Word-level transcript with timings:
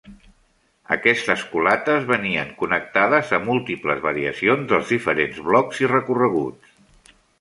Aquestes 0.93 1.41
culates 1.49 2.07
venien 2.11 2.49
connectades 2.61 3.31
a 3.39 3.41
múltiples 3.49 4.01
variacions 4.07 4.67
dels 4.73 4.93
diferents 4.95 5.43
blocs 5.51 5.83
i 5.85 5.91
recorreguts. 5.93 7.15